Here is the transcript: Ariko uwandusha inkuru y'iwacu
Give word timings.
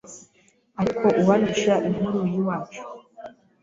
Ariko 0.81 1.05
uwandusha 1.19 1.73
inkuru 1.87 2.19
y'iwacu 2.31 2.81